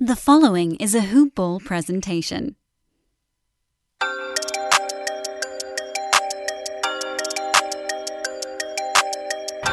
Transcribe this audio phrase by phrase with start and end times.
[0.00, 2.56] The following is a Hoop Ball presentation.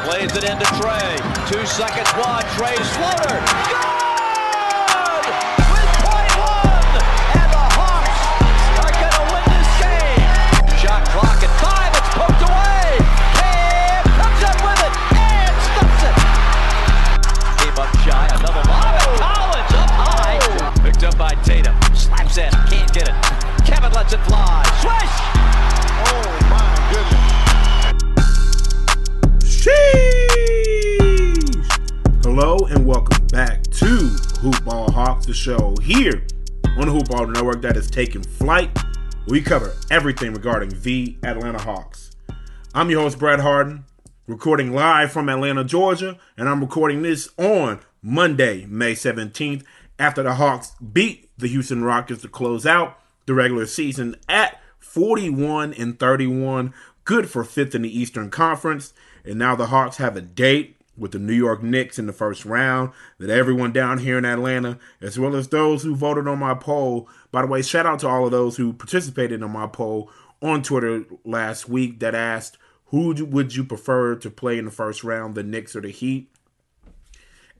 [0.04, 1.50] Plays it into Trae.
[1.50, 2.44] Two seconds wide.
[2.54, 3.40] Trae's floater.
[3.68, 3.91] Good!
[24.02, 24.64] Lets it fly.
[24.80, 25.14] Swish!
[26.10, 27.30] Oh my goodness.
[29.62, 31.04] Sheesh!
[32.24, 33.86] Hello and welcome back to
[34.40, 36.26] Hoop Ball Hawks, the show here
[36.76, 38.76] on the Hoop Ball Network that is taking flight.
[39.28, 42.10] We cover everything regarding the Atlanta Hawks.
[42.74, 43.84] I'm your host, Brad Harden,
[44.26, 49.62] recording live from Atlanta, Georgia, and I'm recording this on Monday, May 17th,
[49.96, 55.74] after the Hawks beat the Houston Rockets to close out the regular season at 41
[55.74, 58.92] and 31, good for fifth in the Eastern Conference.
[59.24, 62.44] And now the Hawks have a date with the New York Knicks in the first
[62.44, 66.54] round that everyone down here in Atlanta, as well as those who voted on my
[66.54, 67.08] poll.
[67.30, 70.10] By the way, shout out to all of those who participated in my poll
[70.42, 75.02] on Twitter last week that asked who would you prefer to play in the first
[75.02, 76.28] round, the Knicks or the Heat?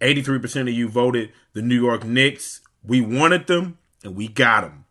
[0.03, 2.61] 83% of you voted the New York Knicks.
[2.85, 4.82] We wanted them and we got them.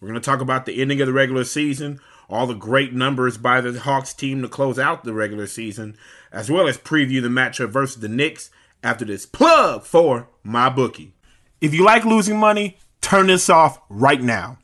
[0.00, 3.36] We're going to talk about the ending of the regular season, all the great numbers
[3.36, 5.96] by the Hawks team to close out the regular season,
[6.30, 8.50] as well as preview the matchup versus the Knicks
[8.82, 11.12] after this plug for MyBookie.
[11.60, 14.58] If you like losing money, turn this off right now.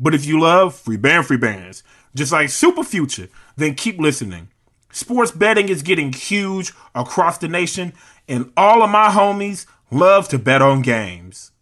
[0.00, 1.82] But if you love free band free bands,
[2.14, 4.48] just like Super Future, then keep listening.
[4.90, 7.92] Sports betting is getting huge across the nation,
[8.26, 11.52] and all of my homies love to bet on games.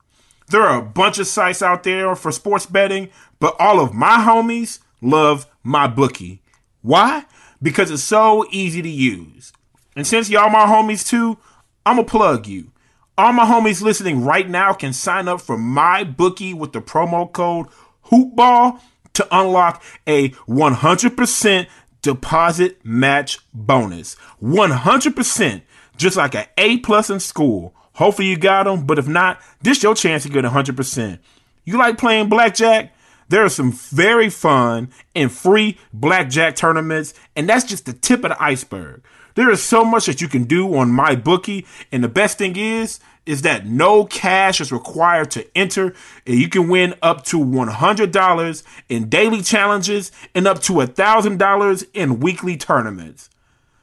[0.48, 3.08] There are a bunch of sites out there for sports betting,
[3.40, 6.40] but all of my homies love MyBookie.
[6.82, 7.24] Why?
[7.62, 9.52] Because it's so easy to use.
[9.96, 11.38] And since y'all my homies too,
[11.86, 12.72] I'm gonna plug you.
[13.16, 17.68] All my homies listening right now can sign up for MyBookie with the promo code
[18.10, 18.80] HOOPBALL
[19.14, 21.66] to unlock a 100%
[22.02, 24.16] deposit match bonus.
[24.42, 25.62] 100%,
[25.96, 27.74] just like an A plus in school.
[27.94, 31.18] Hopefully you got them, but if not, this is your chance to get 100%.
[31.64, 32.94] You like playing blackjack?
[33.28, 38.30] There are some very fun and free blackjack tournaments, and that's just the tip of
[38.30, 39.02] the iceberg.
[39.34, 43.00] There is so much that you can do on MyBookie, and the best thing is
[43.26, 45.94] is that no cash is required to enter,
[46.26, 52.20] and you can win up to $100 in daily challenges and up to $1,000 in
[52.20, 53.30] weekly tournaments.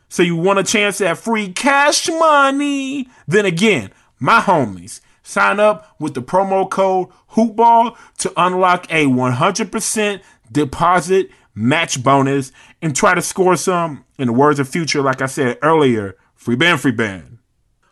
[0.09, 3.09] So you want a chance at free cash money?
[3.27, 10.21] Then again, my homies, sign up with the promo code HOOPBALL to unlock a 100%
[10.51, 12.51] deposit match bonus
[12.83, 16.55] and try to score some, in the words of Future, like I said earlier, free
[16.55, 17.39] band, free band.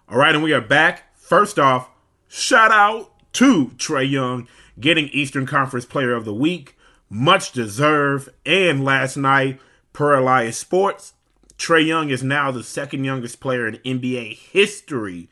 [0.07, 1.15] All right, and we are back.
[1.17, 1.89] First off,
[2.27, 4.47] shout out to Trae Young
[4.79, 6.77] getting Eastern Conference Player of the Week.
[7.09, 8.29] Much deserved.
[8.45, 9.59] And last night,
[9.93, 11.13] per Elias Sports,
[11.57, 15.27] Trae Young is now the second youngest player in NBA history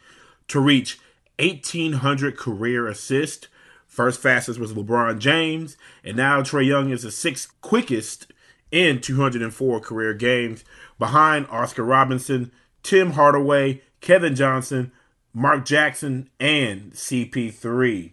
[0.47, 0.99] to reach
[1.39, 3.47] 1,800 career assists.
[3.85, 8.31] First fastest was LeBron James, and now Trae Young is the sixth quickest
[8.71, 10.63] in 204 career games,
[10.99, 12.51] behind Oscar Robertson,
[12.83, 14.91] Tim Hardaway, Kevin Johnson,
[15.33, 18.11] Mark Jackson, and CP3.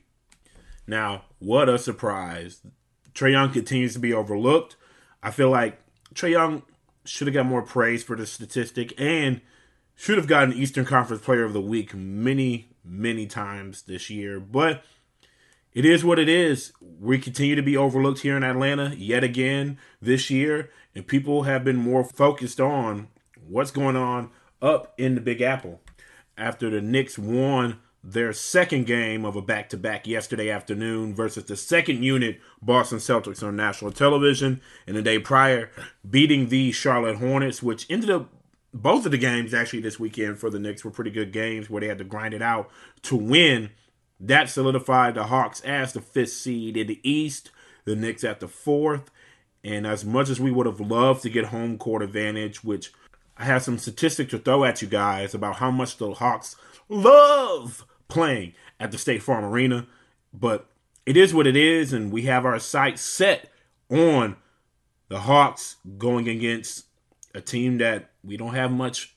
[0.86, 2.60] Now, what a surprise.
[3.14, 4.76] Trae Young continues to be overlooked.
[5.22, 5.80] I feel like
[6.14, 6.62] Trae Young
[7.04, 9.40] should have got more praise for the statistic and
[9.96, 14.40] should have gotten Eastern Conference Player of the Week many, many times this year.
[14.40, 14.84] But
[15.72, 16.72] it is what it is.
[16.80, 21.64] We continue to be overlooked here in Atlanta yet again this year, and people have
[21.64, 23.08] been more focused on
[23.46, 24.30] what's going on
[24.62, 25.80] up in the Big Apple
[26.38, 31.44] after the Knicks won their second game of a back to back yesterday afternoon versus
[31.44, 35.70] the second unit Boston Celtics on national television, and the day prior
[36.08, 38.30] beating the Charlotte Hornets, which ended up
[38.74, 41.80] both of the games actually this weekend for the Knicks were pretty good games where
[41.80, 42.68] they had to grind it out
[43.02, 43.70] to win.
[44.18, 47.52] That solidified the Hawks as the fifth seed in the East,
[47.84, 49.10] the Knicks at the fourth.
[49.62, 52.92] And as much as we would have loved to get home court advantage, which
[53.38, 56.56] I have some statistics to throw at you guys about how much the Hawks
[56.88, 59.86] love playing at the State Farm Arena,
[60.32, 60.66] but
[61.06, 63.50] it is what it is, and we have our sights set
[63.88, 64.36] on
[65.08, 66.86] the Hawks going against
[67.34, 69.14] a team that we don't have much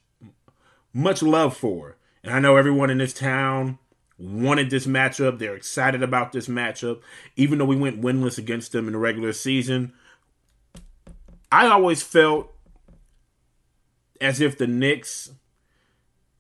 [0.94, 1.98] much love for.
[2.24, 3.78] And I know everyone in this town
[4.18, 5.38] wanted this matchup.
[5.38, 7.02] They're excited about this matchup,
[7.36, 9.94] even though we went winless against them in the regular season.
[11.52, 12.52] I always felt
[14.20, 15.32] as if the Knicks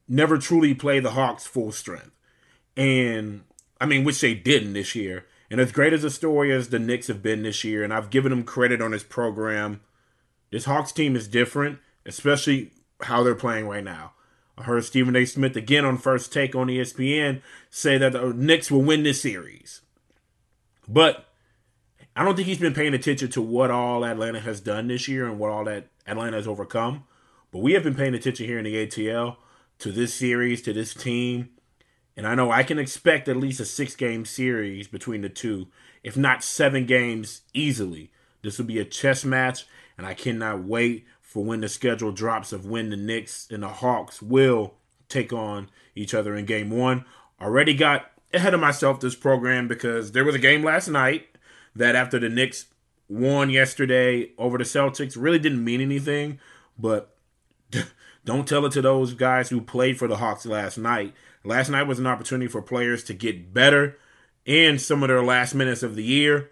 [0.07, 2.11] never truly play the Hawks full strength.
[2.75, 3.43] And
[3.79, 5.25] I mean, which they didn't this year.
[5.49, 8.09] And as great as a story as the Knicks have been this year, and I've
[8.09, 9.81] given them credit on this program,
[10.51, 12.71] this Hawks team is different, especially
[13.01, 14.13] how they're playing right now.
[14.57, 15.25] I heard Stephen A.
[15.25, 19.81] Smith again on First Take on ESPN say that the Knicks will win this series.
[20.87, 21.27] But
[22.15, 25.27] I don't think he's been paying attention to what all Atlanta has done this year
[25.27, 27.03] and what all that Atlanta has overcome.
[27.51, 29.37] But we have been paying attention here in the ATL
[29.79, 31.49] to this series, to this team.
[32.15, 35.67] And I know I can expect at least a six game series between the two,
[36.03, 38.11] if not seven games easily.
[38.41, 39.67] This will be a chess match,
[39.97, 43.67] and I cannot wait for when the schedule drops of when the Knicks and the
[43.67, 44.75] Hawks will
[45.09, 47.05] take on each other in game one.
[47.41, 51.27] Already got ahead of myself this program because there was a game last night
[51.75, 52.65] that after the Knicks
[53.09, 56.39] won yesterday over the Celtics really didn't mean anything,
[56.77, 57.15] but
[58.25, 61.13] don't tell it to those guys who played for the Hawks last night.
[61.43, 63.97] Last night was an opportunity for players to get better
[64.45, 66.51] in some of their last minutes of the year.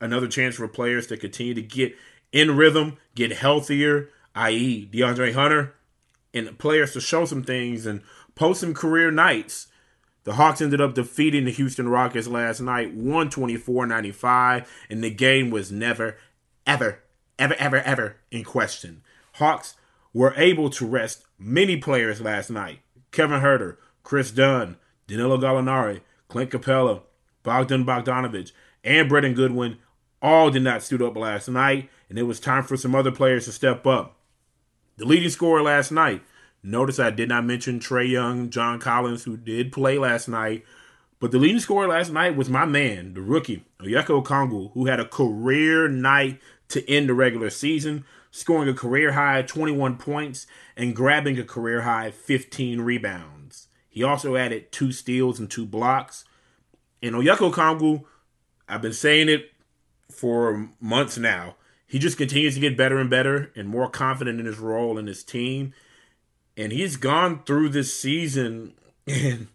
[0.00, 1.96] Another chance for players to continue to get
[2.34, 5.74] in rhythm, get healthier, i.e., DeAndre Hunter,
[6.34, 8.02] and players to show some things and
[8.34, 9.68] post some career nights.
[10.24, 15.50] The Hawks ended up defeating the Houston Rockets last night, 124 95, and the game
[15.50, 16.16] was never,
[16.66, 16.98] ever,
[17.38, 19.02] ever, ever, ever in question.
[19.34, 19.76] Hawks
[20.12, 22.80] were able to rest many players last night
[23.12, 24.76] Kevin Huerter, Kris Dunn,
[25.06, 27.02] Danilo Gallinari, Clint Capela,
[27.44, 28.50] Bogdan Bogdanovich,
[28.82, 29.78] and Brandon Goodwin
[30.24, 33.46] all did not suit up last night, and it was time for some other players
[33.46, 34.14] to step up.
[34.98, 36.22] The leading scorer last night,
[36.62, 40.64] notice I did not mention Trae Young, John Collins, who did play last night,
[41.18, 45.00] but the leading scorer last night was my man, the rookie, Onyeka Okongwu, who had
[45.00, 46.38] a career night
[46.68, 50.46] to end the regular season, scoring a career high 21 points
[50.76, 53.66] and grabbing a career high 15 rebounds.
[53.88, 56.24] He also added two steals and two blocks.
[57.02, 58.04] And Onyeka Okongwu,
[58.68, 59.50] I've been saying it
[60.12, 61.56] for months now.
[61.86, 65.06] He just continues to get better and better and more confident in his role in
[65.06, 65.74] his team.
[66.56, 68.74] And he's gone through this season
[69.06, 69.48] and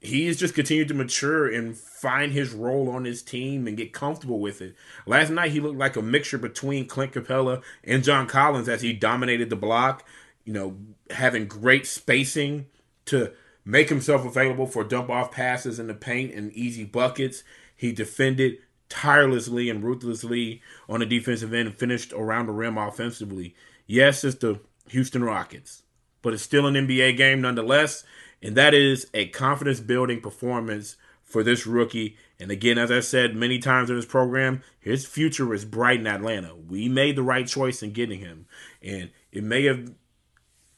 [0.00, 4.38] he's just continued to mature and find his role on his team and get comfortable
[4.38, 4.74] with it.
[5.06, 8.92] Last night he looked like a mixture between Clint Capela and John Collins as he
[8.92, 10.04] dominated the block,
[10.44, 10.76] you know,
[11.10, 12.66] having great spacing
[13.06, 13.32] to
[13.64, 17.42] make himself available for dump off passes in the paint and easy buckets.
[17.74, 23.54] He defended tirelessly and ruthlessly on the defensive end and finished around the rim offensively.
[23.86, 25.82] Yes, it's the Houston Rockets,
[26.22, 28.04] but it's still an NBA game nonetheless.
[28.42, 32.16] And that is a confidence building performance for this rookie.
[32.38, 36.06] And again, as I said many times in this program, his future is bright in
[36.06, 36.54] Atlanta.
[36.54, 38.46] We made the right choice in getting him.
[38.82, 39.92] And it may have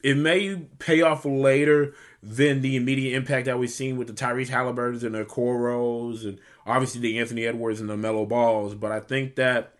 [0.01, 4.49] it may pay off later than the immediate impact that we've seen with the Tyrese
[4.49, 6.39] Halliburtons and the Coros and
[6.69, 8.75] obviously the Anthony Edwards and the Melo Balls.
[8.75, 9.73] But I think that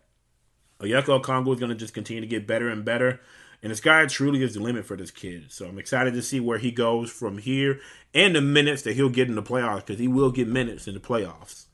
[0.80, 3.20] Onyeka Okongwu is going to just continue to get better and better.
[3.62, 5.46] And the sky truly is the limit for this kid.
[5.52, 7.80] So I'm excited to see where he goes from here
[8.14, 10.94] and the minutes that he'll get in the playoffs because he will get minutes in
[10.94, 11.66] the playoffs.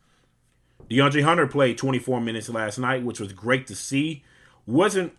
[0.90, 4.24] DeAndre Hunter played 24 minutes last night, which was great to see.
[4.66, 5.16] Wasn't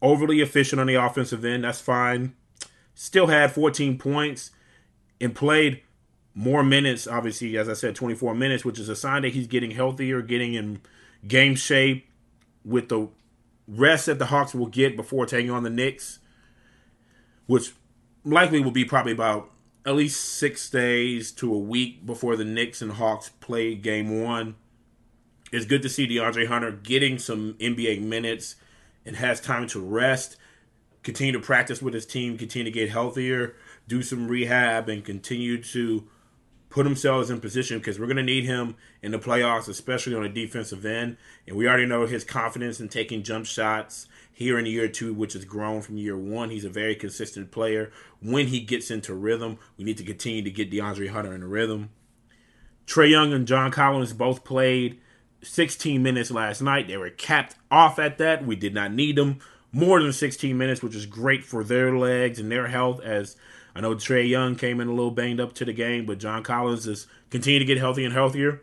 [0.00, 1.64] overly efficient on the offensive end.
[1.64, 2.34] That's fine.
[2.94, 4.50] Still had 14 points
[5.20, 5.82] and played
[6.38, 9.72] more minutes, obviously, as I said, 24 minutes, which is a sign that he's getting
[9.72, 10.80] healthier, getting in
[11.26, 12.08] game shape
[12.64, 13.08] with the
[13.66, 16.20] rest that the Hawks will get before taking on the Knicks,
[17.46, 17.72] which
[18.22, 19.50] likely will be probably about
[19.84, 24.54] at least six days to a week before the Knicks and Hawks play game one.
[25.50, 28.54] It's good to see DeAndre Hunter getting some NBA minutes
[29.04, 30.36] and has time to rest,
[31.02, 33.56] continue to practice with his team, continue to get healthier,
[33.88, 36.08] do some rehab, and continue to
[36.70, 40.22] put themselves in position because we're going to need him in the playoffs, especially on
[40.22, 41.16] the defensive end.
[41.46, 45.32] And we already know his confidence in taking jump shots here in year two, which
[45.32, 46.50] has grown from year one.
[46.50, 47.90] He's a very consistent player.
[48.20, 51.46] When he gets into rhythm, we need to continue to get DeAndre Hunter in the
[51.46, 51.90] rhythm.
[52.86, 55.00] Trae Young and John Collins both played
[55.42, 56.88] 16 minutes last night.
[56.88, 58.46] They were capped off at that.
[58.46, 59.40] We did not need them
[59.72, 63.36] more than 16 minutes, which is great for their legs and their health as
[63.74, 66.42] I know Trae Young came in a little banged up to the game, but John
[66.42, 68.62] Collins is continuing to get healthy and healthier.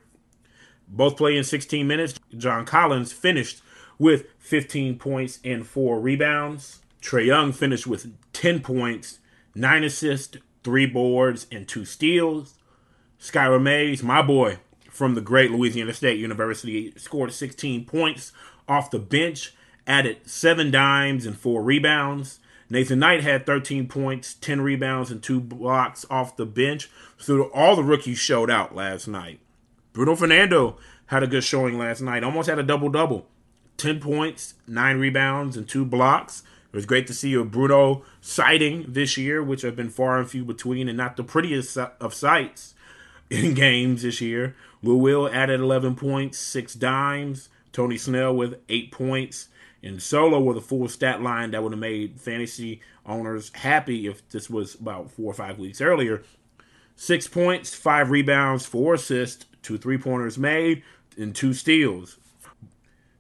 [0.88, 2.16] Both playing 16 minutes.
[2.38, 3.62] John Collins finished
[3.98, 6.80] with 15 points and four rebounds.
[7.02, 9.20] Trae Young finished with 10 points,
[9.54, 12.56] nine assists, three boards, and two steals.
[13.20, 14.58] Skylar Mays, my boy
[14.90, 18.32] from the great Louisiana State University, scored 16 points
[18.68, 19.54] off the bench,
[19.86, 22.40] added seven dimes and four rebounds.
[22.70, 26.90] Nathan Knight had 13 points, 10 rebounds, and two blocks off the bench.
[27.18, 29.40] So all the rookies showed out last night.
[29.94, 33.28] Bruno Fernando had a good showing last night, almost had a double double
[33.78, 36.44] 10 points, 9 rebounds, and 2 blocks.
[36.74, 40.30] It was great to see a Bruno sighting this year, which have been far and
[40.30, 42.74] few between and not the prettiest of sights
[43.30, 44.56] in games this year.
[44.82, 47.50] Lou Will added 11 points, 6 dimes.
[47.72, 49.50] Tony Snell with 8 points.
[49.86, 54.28] And Solo with a full stat line that would have made fantasy owners happy if
[54.30, 56.24] this was about four or five weeks earlier.
[56.96, 60.82] Six points, five rebounds, four assists, two three pointers made,
[61.18, 62.18] and two steals.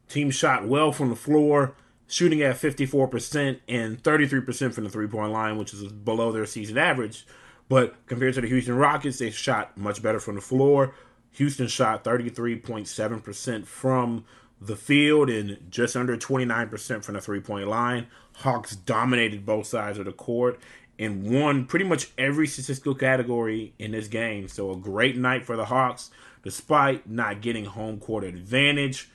[0.10, 1.76] Team shot well from the floor,
[2.08, 6.80] shooting at 54% and 33% from the three point line, which is below their season
[6.80, 7.28] average.
[7.70, 10.96] But compared to the Houston Rockets, they shot much better from the floor.
[11.32, 14.26] Houston shot 33.7% from
[14.62, 18.08] the field and just under 29% from the three point line.
[18.38, 20.60] Hawks dominated both sides of the court
[20.98, 24.48] and won pretty much every statistical category in this game.
[24.48, 26.10] So, a great night for the Hawks,
[26.44, 29.10] despite not getting home court advantage,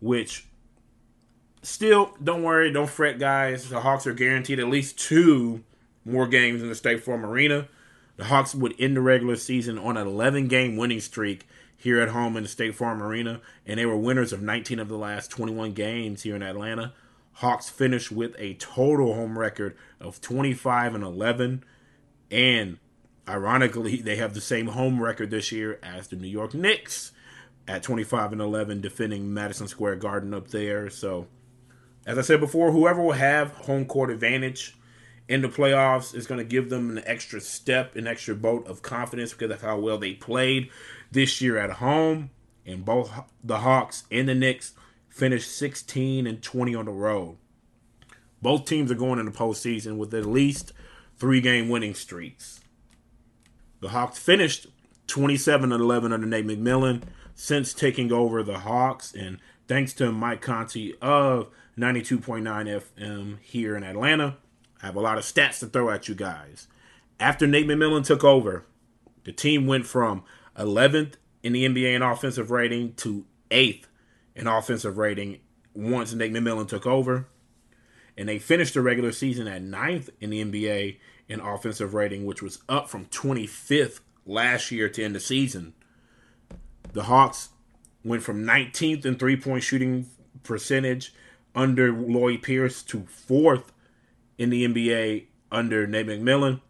[0.00, 0.46] which
[1.62, 3.68] still, don't worry, don't fret, guys.
[3.68, 5.62] The Hawks are guaranteed at least two
[6.04, 7.68] more games in the State Farm Arena.
[8.16, 11.46] The Hawks would end the regular season on an 11 game winning streak
[11.80, 14.88] here at home in the State Farm Arena, and they were winners of 19 of
[14.88, 16.92] the last 21 games here in Atlanta.
[17.34, 21.64] Hawks finished with a total home record of 25 and 11,
[22.30, 22.76] and
[23.26, 27.12] ironically, they have the same home record this year as the New York Knicks
[27.66, 30.90] at 25 and 11, defending Madison Square Garden up there.
[30.90, 31.28] So,
[32.04, 34.76] as I said before, whoever will have home court advantage
[35.28, 38.82] in the playoffs is going to give them an extra step, an extra boat of
[38.82, 40.68] confidence because of how well they played
[41.10, 42.30] this year at home.
[42.66, 43.10] And both
[43.42, 44.74] the Hawks and the Knicks
[45.08, 47.36] finished 16 and 20 on the road.
[48.42, 50.72] Both teams are going in the postseason with at least
[51.18, 52.60] three game winning streaks.
[53.80, 54.66] The Hawks finished
[55.06, 57.02] 27 and 11 under Nate McMillan
[57.34, 59.12] since taking over the Hawks.
[59.14, 61.48] And thanks to Mike Conti of
[61.78, 64.36] 92.9 FM here in Atlanta,
[64.82, 66.68] I have a lot of stats to throw at you guys.
[67.18, 68.64] After Nate McMillan took over,
[69.24, 70.22] the team went from
[70.60, 73.84] 11th in the NBA in offensive rating to 8th
[74.36, 75.40] in offensive rating
[75.74, 77.26] once Nate McMillan took over.
[78.16, 80.98] And they finished the regular season at 9th in the NBA
[81.28, 85.74] in offensive rating, which was up from 25th last year to end the season.
[86.92, 87.50] The Hawks
[88.04, 90.06] went from 19th in three point shooting
[90.42, 91.14] percentage
[91.54, 93.66] under Lloyd Pierce to 4th
[94.38, 96.60] in the NBA under Nate McMillan.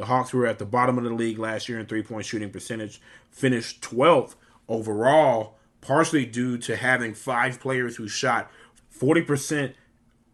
[0.00, 2.48] The Hawks were at the bottom of the league last year in three point shooting
[2.48, 4.34] percentage, finished 12th
[4.66, 8.50] overall, partially due to having five players who shot
[8.98, 9.74] 40%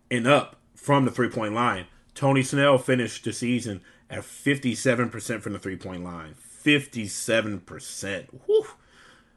[0.08, 1.86] and up from the three point line.
[2.14, 6.36] Tony Snell finished the season at 57% from the three point line.
[6.64, 8.26] 57%.
[8.46, 8.66] Whew.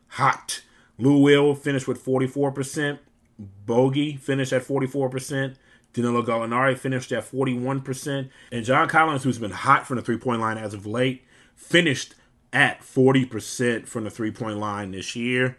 [0.09, 0.61] Hot.
[0.99, 2.99] Lou Will finished with 44%.
[3.65, 5.55] Bogey finished at 44%.
[5.93, 8.29] Danilo Gallinari finished at 41%.
[8.51, 11.23] And John Collins, who's been hot from the three point line as of late,
[11.55, 12.15] finished
[12.53, 15.57] at 40% from the three point line this year.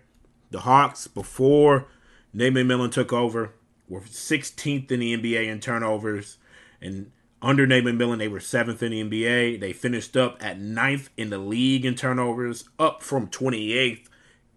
[0.50, 1.86] The Hawks, before
[2.32, 3.52] Nate Millen took over,
[3.88, 6.38] were 16th in the NBA in turnovers.
[6.80, 9.60] And under Nate Millen, they were 7th in the NBA.
[9.60, 14.06] They finished up at 9th in the league in turnovers, up from 28th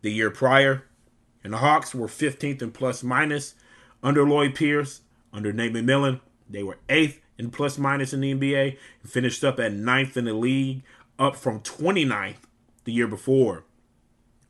[0.02, 0.84] the year prior.
[1.44, 3.56] And the Hawks were 15th in plus minus
[4.02, 5.02] under Lloyd Pierce.
[5.34, 9.60] Under Nate McMillan, they were eighth in plus minus in the NBA and finished up
[9.60, 10.84] at ninth in the league,
[11.18, 12.38] up from 29th
[12.84, 13.66] the year before.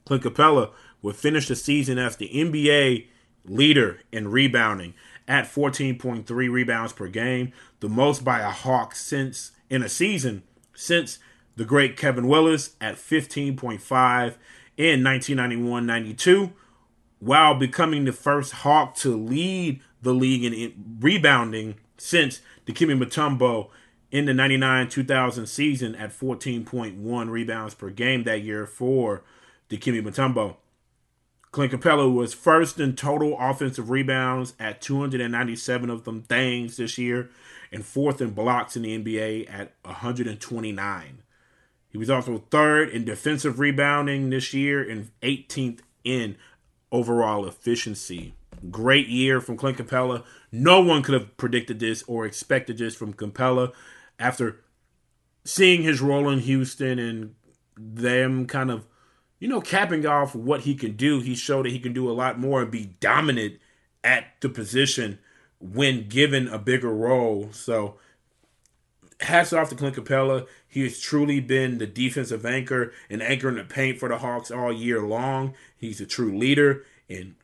[0.05, 0.71] Clint Capela
[1.01, 3.07] would finish the season as the NBA
[3.45, 4.93] leader in rebounding
[5.27, 11.19] at 14.3 rebounds per game, the most by a Hawk since in a season since
[11.55, 14.35] the great Kevin Willis at 15.5
[14.75, 16.51] in 1991-92,
[17.19, 23.69] while becoming the first Hawk to lead the league in rebounding since Dikembe Mutombo
[24.11, 29.23] in the 99-2000 season at 14.1 rebounds per game that year for
[29.69, 30.57] Dikembe Mutombo.
[31.51, 37.29] Clint Capela was first in total offensive rebounds at 297 of them things this year
[37.71, 41.23] and fourth in blocks in the NBA at 129.
[41.89, 46.37] He was also third in defensive rebounding this year and 18th in
[46.91, 48.33] overall efficiency.
[48.69, 50.23] Great year from Clint Capela.
[50.51, 53.73] No one could have predicted this or expected this from Capela
[54.17, 54.61] after
[55.43, 57.35] seeing his role in Houston and
[57.77, 58.85] them kind of,
[59.39, 61.19] you know, capping off what he can do.
[61.19, 63.59] He showed that he can do a lot more and be dominant
[64.03, 65.19] at the position
[65.59, 67.49] when given a bigger role.
[67.51, 67.97] So
[69.19, 70.47] hats off to Clint Capela.
[70.67, 74.51] He has truly been the defensive anchor and anchor in the paint for the Hawks
[74.51, 75.53] all year long.
[75.75, 77.35] He's a true leader and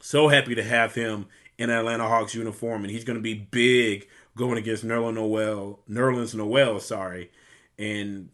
[0.00, 1.26] so happy to have him
[1.58, 2.82] in Atlanta Hawks uniform.
[2.82, 7.30] And he's going to be big going against Nerlens Noel, Nerlens Noel, sorry,
[7.78, 8.30] and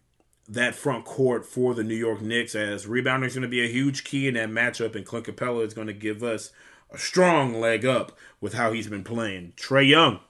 [0.49, 3.69] that front court for the New York Knicks as rebounding is going to be a
[3.69, 4.95] huge key in that matchup.
[4.95, 6.53] And Clint Capela is going to give us
[6.91, 9.55] a strong leg up with how he's been playing.
[9.57, 10.21] Trae Young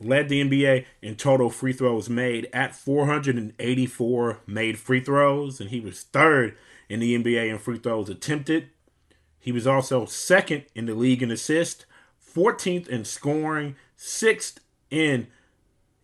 [0.00, 5.80] led the NBA in total free throws made at 484 made free throws, and he
[5.80, 6.56] was third
[6.88, 8.70] in the NBA in free throws attempted.
[9.48, 11.86] He was also second in the league in assists,
[12.36, 15.28] 14th in scoring, sixth in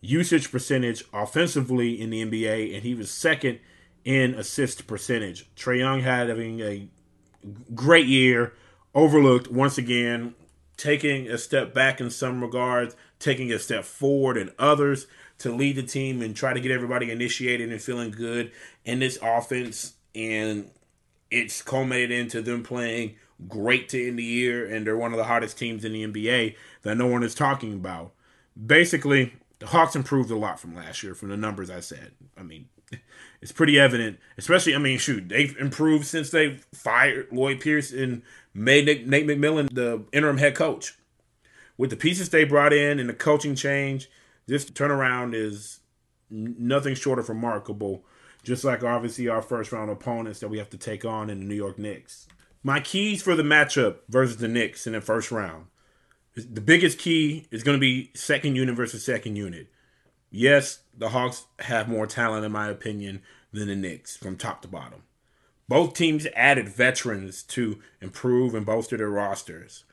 [0.01, 3.59] usage percentage offensively in the NBA, and he was second
[4.03, 5.47] in assist percentage.
[5.55, 6.87] Trae Young had having a
[7.75, 8.53] great year,
[8.95, 10.33] overlooked once again,
[10.75, 15.05] taking a step back in some regards, taking a step forward in others
[15.37, 18.51] to lead the team and try to get everybody initiated and feeling good
[18.85, 19.93] in this offense.
[20.15, 20.71] And
[21.29, 25.25] it's culminated into them playing great to end the year, and they're one of the
[25.25, 28.13] hottest teams in the NBA that no one is talking about.
[28.65, 32.11] Basically, the Hawks improved a lot from last year from the numbers I said.
[32.37, 32.67] I mean,
[33.41, 38.21] it's pretty evident, especially, I mean, shoot, they've improved since they fired Lloyd Pierce and
[38.53, 40.97] made Nate, Nate McMillan the interim head coach.
[41.77, 44.09] With the pieces they brought in and the coaching change,
[44.47, 45.81] this turnaround is
[46.29, 48.05] nothing short of remarkable.
[48.43, 51.45] Just like obviously our first round opponents that we have to take on in the
[51.45, 52.27] New York Knicks.
[52.65, 55.67] My keys for the matchup versus the Knicks in the first round.
[56.33, 59.67] The biggest key is going to be second unit versus second unit.
[60.31, 63.21] Yes, the Hawks have more talent, in my opinion,
[63.53, 65.03] than the Knicks from top to bottom.
[65.67, 69.83] Both teams added veterans to improve and bolster their rosters.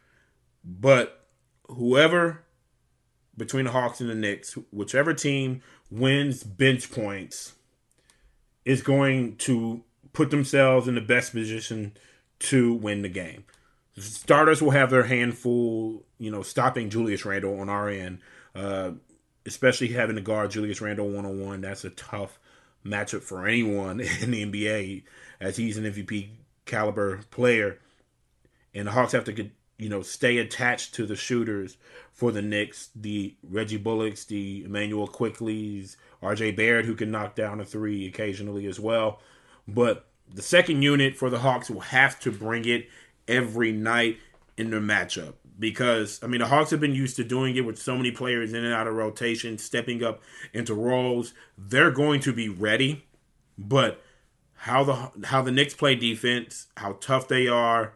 [0.65, 1.27] But
[1.67, 2.43] whoever
[3.37, 7.53] between the Hawks and the Knicks, whichever team wins bench points,
[8.65, 11.93] is going to put themselves in the best position
[12.43, 13.45] to win the game.
[13.97, 18.21] Starters will have their handful, you know, stopping Julius Randle on our end,
[18.55, 18.93] uh,
[19.45, 21.61] especially having to guard Julius Randle one on one.
[21.61, 22.39] That's a tough
[22.85, 25.05] matchup for anyone in the NBA,
[25.41, 26.29] as he's an MVP
[26.65, 27.79] caliber player,
[28.75, 31.77] and the Hawks have to, you know, stay attached to the shooters
[32.13, 37.61] for the Knicks, the Reggie Bullocks, the Immanuel Quickley's, RJ Barrett, who can knock down
[37.61, 39.21] a three occasionally as well.
[39.69, 42.89] But the second unit for the Hawks will have to bring it
[43.29, 44.19] every night
[44.57, 47.79] in their matchup because I mean the Hawks have been used to doing it with
[47.79, 50.21] so many players in and out of rotation, stepping up
[50.53, 51.35] into roles.
[51.57, 53.05] They're going to be ready,
[53.57, 54.03] but
[54.55, 57.95] how the how the Knicks play defense, how tough they are,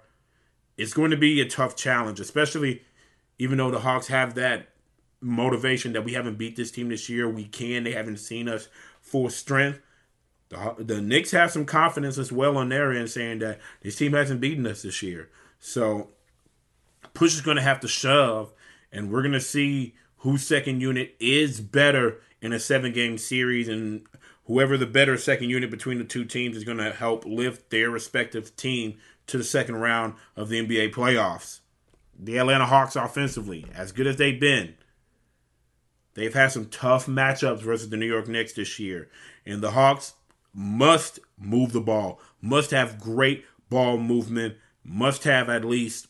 [0.76, 2.82] it's going to be a tough challenge, especially
[3.38, 4.68] even though the Hawks have that
[5.20, 7.28] motivation that we haven't beat this team this year.
[7.28, 7.84] We can.
[7.84, 8.68] They haven't seen us
[9.00, 9.80] full strength.
[10.48, 14.12] The, the Knicks have some confidence as well on their end, saying that this team
[14.12, 15.28] hasn't beaten us this year.
[15.58, 16.10] So
[17.14, 18.52] push is going to have to shove,
[18.92, 23.68] and we're going to see whose second unit is better in a seven game series,
[23.68, 24.06] and
[24.44, 27.90] whoever the better second unit between the two teams is going to help lift their
[27.90, 31.60] respective team to the second round of the NBA playoffs.
[32.18, 34.74] The Atlanta Hawks offensively, as good as they've been,
[36.14, 39.08] they've had some tough matchups versus the New York Knicks this year.
[39.44, 40.14] And the Hawks
[40.56, 46.06] must move the ball, must have great ball movement, must have at least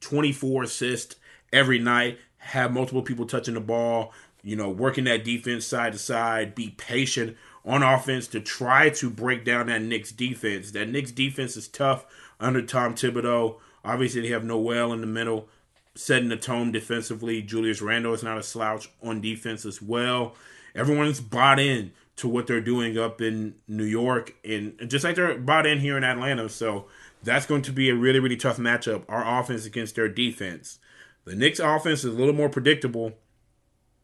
[0.00, 1.16] 24 assists
[1.50, 5.98] every night, have multiple people touching the ball, you know, working that defense side to
[5.98, 10.72] side, be patient on offense to try to break down that Knicks defense.
[10.72, 12.04] That Knicks defense is tough
[12.38, 13.56] under Tom Thibodeau.
[13.82, 15.48] Obviously, they have Noel in the middle,
[15.94, 17.40] setting the tone defensively.
[17.40, 20.34] Julius Randle is not a slouch on defense as well.
[20.74, 25.38] Everyone's bought in to what they're doing up in New York, and just like they're
[25.38, 26.48] bought in here in Atlanta.
[26.48, 26.86] So
[27.22, 29.04] that's going to be a really, really tough matchup.
[29.08, 30.78] Our offense against their defense.
[31.24, 33.12] The Knicks' offense is a little more predictable,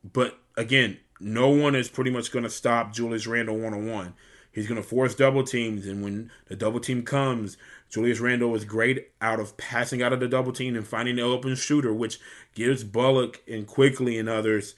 [0.05, 4.15] but again, no one is pretty much going to stop Julius Randle one on one.
[4.51, 7.57] He's going to force double teams, and when the double team comes,
[7.89, 11.23] Julius Randle is great out of passing out of the double team and finding the
[11.23, 12.19] open shooter, which
[12.55, 14.75] gives Bullock and Quickley and others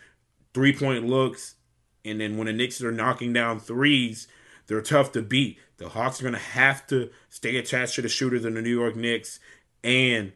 [0.52, 1.56] three point looks
[2.04, 4.28] and then when the Knicks are knocking down threes,
[4.66, 5.58] they're tough to beat.
[5.78, 8.70] The Hawks are going to have to stay attached to the shooters in the New
[8.70, 9.40] York Knicks
[9.82, 10.32] and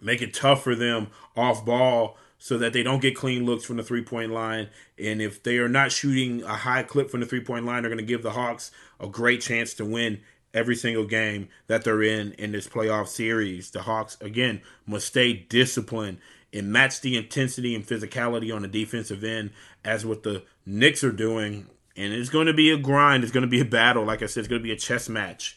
[0.00, 3.76] make it tough for them off ball so that they don't get clean looks from
[3.76, 4.68] the three point line.
[4.98, 7.90] And if they are not shooting a high clip from the three point line, they're
[7.90, 10.20] going to give the Hawks a great chance to win
[10.52, 13.70] every single game that they're in in this playoff series.
[13.70, 16.18] The Hawks, again, must stay disciplined
[16.52, 19.50] and match the intensity and physicality on the defensive end
[19.84, 21.66] as what the Knicks are doing.
[21.96, 23.22] And it's going to be a grind.
[23.22, 24.04] It's going to be a battle.
[24.04, 25.56] Like I said, it's going to be a chess match.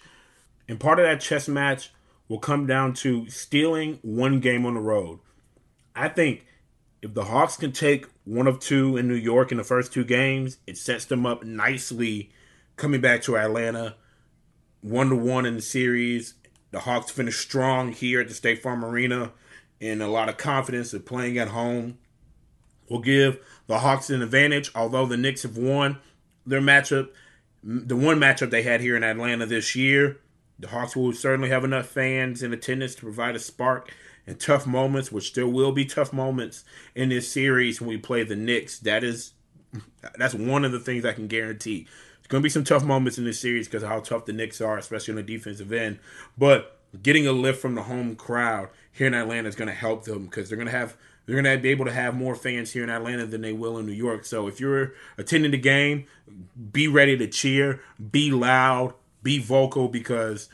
[0.68, 1.92] And part of that chess match
[2.28, 5.20] will come down to stealing one game on the road.
[5.96, 6.46] I think
[7.02, 10.04] if the Hawks can take one of two in New York in the first two
[10.04, 12.32] games, it sets them up nicely
[12.78, 13.96] coming back to Atlanta,
[14.82, 16.34] one to one in the series.
[16.72, 19.32] The Hawks finish strong here at the State Farm Arena
[19.82, 21.98] and a lot of confidence of playing at home.
[22.90, 25.98] Will give the Hawks an advantage, although the Knicks have won
[26.46, 27.10] their matchup,
[27.64, 30.20] the one matchup they had here in Atlanta this year.
[30.60, 33.92] The Hawks will certainly have enough fans in attendance to provide a spark
[34.28, 38.24] and tough moments, which there will be tough moments in this series when we play
[38.24, 38.80] the Knicks.
[38.80, 39.34] That is
[40.18, 41.88] that's one of the things I can guarantee.
[42.20, 44.34] It's going to be some tough moments in this series because of how tough the
[44.34, 46.00] Knicks are, especially on the defensive end.
[46.38, 50.06] But getting a lift from the home crowd here in Atlanta is going to help
[50.06, 52.72] them because they're going to have they're going to be able to have more fans
[52.72, 54.26] here in Atlanta than they will in New York.
[54.26, 56.06] So if you're attending the game,
[56.72, 57.82] be ready to cheer,
[58.12, 60.50] be loud, be vocal because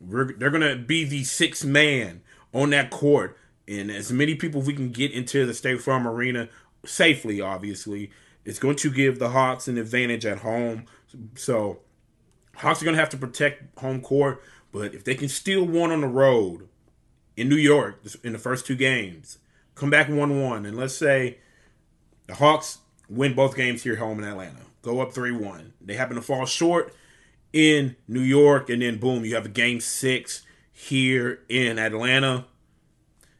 [0.00, 2.20] they're going to be the sixth man
[2.52, 3.36] on that court.
[3.66, 6.48] And as many people we can get into the State Farm Arena
[6.84, 8.10] safely, obviously,
[8.44, 10.86] it's going to give the Hawks an advantage at home.
[11.34, 11.80] So
[12.56, 15.90] Hawks are going to have to protect home court, but if they can steal one
[15.90, 16.68] on the road
[17.36, 19.38] in New York in the first two games,
[19.74, 21.38] come back 1 1, and let's say
[22.26, 22.78] the Hawks
[23.08, 25.72] win both games here home in Atlanta, go up 3 1.
[25.80, 26.94] They happen to fall short
[27.52, 32.46] in New York, and then boom, you have a game six here in Atlanta.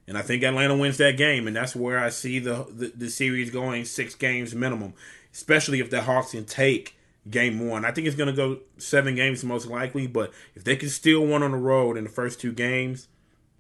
[0.07, 3.09] And I think Atlanta wins that game, and that's where I see the, the, the
[3.09, 4.95] series going six games minimum,
[5.33, 6.97] especially if the Hawks can take
[7.29, 7.85] game one.
[7.85, 11.27] I think it's going to go seven games most likely, but if they can steal
[11.27, 13.09] one on the road in the first two games,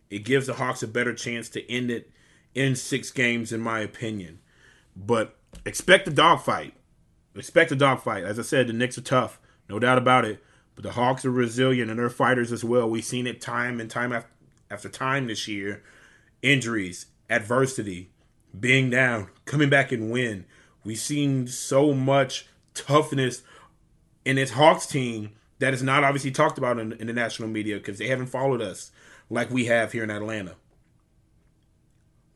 [0.08, 2.10] it gives the Hawks a better chance to end it
[2.54, 4.40] in six games, in my opinion.
[4.96, 6.74] But expect a dogfight.
[7.34, 8.24] Expect a dogfight.
[8.24, 10.42] As I said, the Knicks are tough, no doubt about it.
[10.74, 12.88] But the Hawks are resilient and they're fighters as well.
[12.88, 14.24] We've seen it time and time
[14.70, 15.82] after time this year.
[16.42, 18.10] Injuries, adversity,
[18.58, 20.46] being down, coming back and win.
[20.82, 22.48] We've seen so much
[22.84, 23.42] toughness
[24.24, 27.76] in this Hawks team that is not obviously talked about in, in the national media
[27.76, 28.90] because they haven't followed us
[29.28, 30.56] like we have here in Atlanta.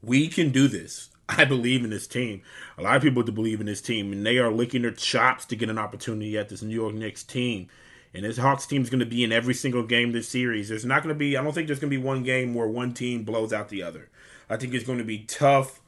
[0.02, 1.10] We can do this.
[1.28, 2.42] I believe in this team.
[2.76, 5.46] A lot of people do believe in this team, and they are licking their chops
[5.46, 7.68] to get an opportunity at this New York Knicks team.
[8.12, 10.68] And this Hawks team is going to be in every single game this series.
[10.68, 12.68] There's not going to be, I don't think there's going to be one game where
[12.68, 14.08] one team blows out the other.
[14.48, 15.80] I think it's going to be tough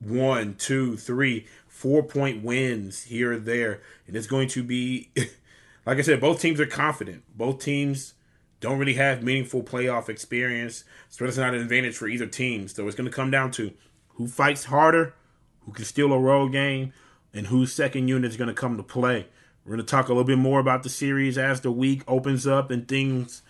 [0.00, 3.82] one, two, three, four point wins here or there.
[4.06, 5.10] And it's going to be,
[5.86, 7.24] like I said, both teams are confident.
[7.36, 8.14] Both teams
[8.60, 10.84] don't really have meaningful playoff experience.
[11.10, 12.68] So it's not an advantage for either team.
[12.68, 13.72] So it's going to come down to
[14.10, 15.14] who fights harder,
[15.66, 16.92] who can steal a road game,
[17.34, 19.26] and whose second unit is going to come to play.
[19.64, 22.46] We're going to talk a little bit more about the series as the week opens
[22.46, 23.42] up and things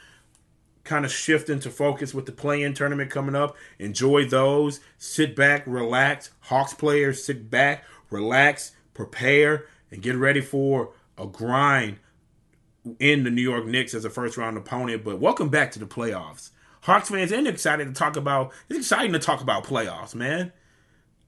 [0.85, 3.57] kind of shift into focus with the play-in tournament coming up.
[3.79, 4.81] Enjoy those.
[4.99, 6.31] Sit back, relax.
[6.41, 7.85] Hawks players, sit back,
[8.15, 11.99] relax, prepare, and get ready for a grind
[12.99, 15.05] in the New York Knicks as a first round opponent.
[15.05, 16.51] But welcome back to the playoffs.
[16.83, 20.53] Hawks fans and excited to talk about it's exciting to talk about playoffs, man.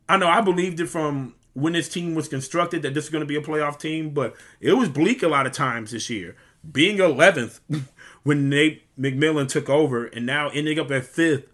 [0.09, 3.23] I know I believed it from when this team was constructed that this is going
[3.23, 6.37] to be a playoff team, but it was bleak a lot of times this year.
[6.71, 7.61] Being 11th
[8.23, 11.47] when Nate McMillan took over and now ending up at fifth,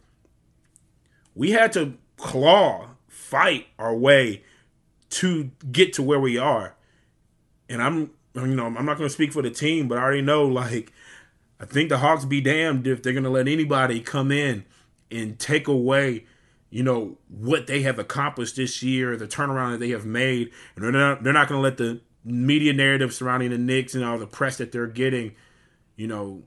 [1.35, 4.42] we had to claw, fight our way
[5.12, 6.75] to get to where we are.
[7.68, 10.22] And I'm, you know, I'm not going to speak for the team, but I already
[10.22, 10.92] know, like,
[11.61, 14.64] I think the Hawks be damned if they're going to let anybody come in
[15.11, 16.25] and take away
[16.72, 20.83] you know what they have accomplished this year, the turnaround that they have made, and
[20.83, 24.18] they're not they're not going to let the media narrative surrounding the Knicks and all
[24.18, 25.35] the press that they're getting,
[25.96, 26.42] you know,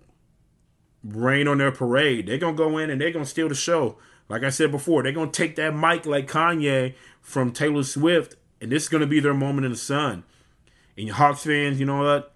[1.03, 2.27] rain on their parade.
[2.27, 3.97] They're gonna go in and they're gonna steal the show.
[4.27, 8.71] Like I said before, they're gonna take that mic like Kanye from Taylor Swift, and
[8.71, 10.23] this is gonna be their moment in the sun.
[10.97, 12.33] And Hawks fans, you know what?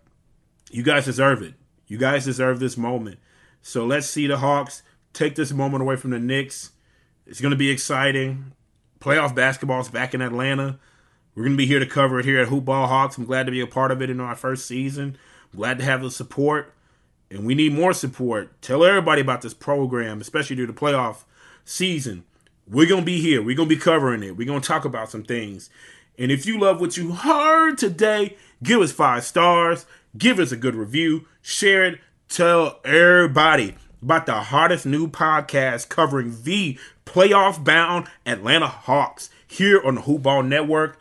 [0.71, 1.55] You guys deserve it.
[1.87, 3.19] You guys deserve this moment.
[3.61, 6.71] So let's see the Hawks take this moment away from the Knicks
[7.29, 8.53] it's going to be exciting.
[8.99, 10.79] Playoff basketball is back in Atlanta.
[11.35, 13.17] We're going to be here to cover it here at Hoop Ball Hawks.
[13.17, 15.15] I'm glad to be a part of it in our first season.
[15.53, 16.73] I'm glad to have the support,
[17.29, 18.59] and we need more support.
[18.63, 21.23] Tell everybody about this program, especially through the playoff
[21.63, 22.23] season.
[22.67, 23.43] we're going to be here.
[23.43, 24.35] We're going to be covering it.
[24.35, 25.69] We're going to talk about some things.
[26.19, 29.85] And if you love what you heard today, give us five stars,
[30.17, 36.43] give us a good review, share it, tell everybody about the hottest new podcast covering
[36.43, 40.99] the playoff bound Atlanta Hawks here on the Hoop Ball Network.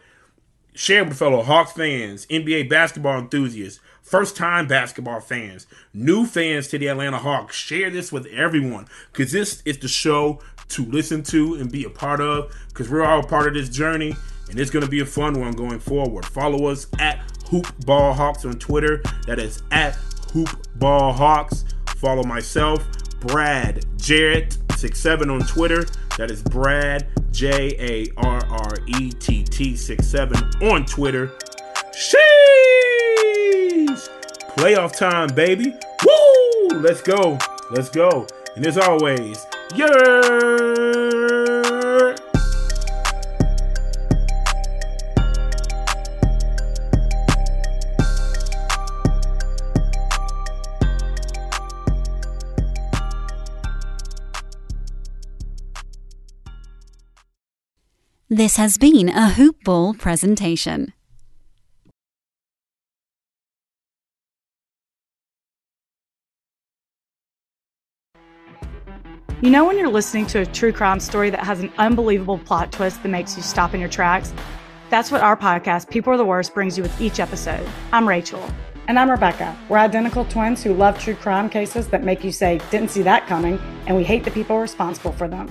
[0.72, 6.78] Share with fellow Hawks fans, NBA basketball enthusiasts, first time basketball fans, new fans to
[6.78, 7.56] the Atlanta Hawks.
[7.56, 11.90] Share this with everyone because this is the show to listen to and be a
[11.90, 14.14] part of because we're all part of this journey
[14.50, 16.24] and it's going to be a fun one going forward.
[16.24, 17.18] Follow us at
[17.50, 19.02] Hoop Ball Hawks on Twitter.
[19.26, 19.94] That is at
[20.32, 21.64] Hoop Ball Hawks.
[21.96, 22.86] Follow myself,
[23.20, 25.84] Brad Jarrett, 67 on Twitter.
[26.16, 31.32] That is Brad J A R R E T T 67 on Twitter.
[31.92, 32.18] Sheesh!
[34.56, 35.74] Playoff time, baby.
[36.04, 36.80] Woo!
[36.80, 37.38] Let's go.
[37.70, 38.26] Let's go.
[38.56, 41.57] And as always, yeah.
[58.30, 60.92] This has been a Hoop Ball presentation.
[69.40, 72.70] You know, when you're listening to a true crime story that has an unbelievable plot
[72.70, 74.34] twist that makes you stop in your tracks?
[74.90, 77.66] That's what our podcast, People Are the Worst, brings you with each episode.
[77.92, 78.46] I'm Rachel.
[78.88, 79.56] And I'm Rebecca.
[79.70, 83.26] We're identical twins who love true crime cases that make you say, didn't see that
[83.26, 85.50] coming, and we hate the people responsible for them.